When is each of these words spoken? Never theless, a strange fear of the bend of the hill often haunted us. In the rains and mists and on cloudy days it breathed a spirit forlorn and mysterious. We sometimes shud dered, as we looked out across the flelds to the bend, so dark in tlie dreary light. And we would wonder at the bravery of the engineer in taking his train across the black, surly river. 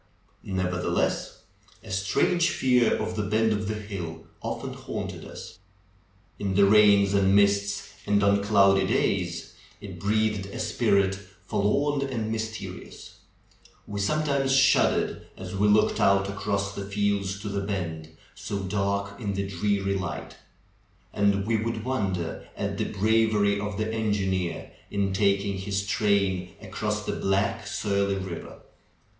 Never 0.41 0.81
theless, 0.81 1.41
a 1.83 1.91
strange 1.91 2.49
fear 2.49 2.95
of 2.97 3.15
the 3.15 3.21
bend 3.21 3.51
of 3.53 3.67
the 3.67 3.75
hill 3.75 4.23
often 4.41 4.73
haunted 4.73 5.23
us. 5.23 5.59
In 6.39 6.55
the 6.55 6.65
rains 6.65 7.13
and 7.13 7.35
mists 7.35 7.93
and 8.07 8.23
on 8.23 8.41
cloudy 8.41 8.87
days 8.87 9.53
it 9.79 9.99
breathed 9.99 10.47
a 10.47 10.57
spirit 10.57 11.13
forlorn 11.45 12.01
and 12.01 12.31
mysterious. 12.31 13.19
We 13.85 13.99
sometimes 13.99 14.55
shud 14.55 14.93
dered, 14.97 15.21
as 15.37 15.55
we 15.55 15.67
looked 15.67 15.99
out 15.99 16.27
across 16.27 16.73
the 16.73 16.81
flelds 16.89 17.39
to 17.43 17.49
the 17.49 17.61
bend, 17.61 18.09
so 18.33 18.57
dark 18.57 19.19
in 19.21 19.35
tlie 19.35 19.49
dreary 19.51 19.99
light. 19.99 20.35
And 21.13 21.45
we 21.45 21.57
would 21.57 21.85
wonder 21.85 22.47
at 22.57 22.79
the 22.79 22.85
bravery 22.85 23.59
of 23.59 23.77
the 23.77 23.93
engineer 23.93 24.71
in 24.89 25.13
taking 25.13 25.59
his 25.59 25.85
train 25.85 26.55
across 26.59 27.05
the 27.05 27.13
black, 27.17 27.67
surly 27.67 28.15
river. 28.15 28.61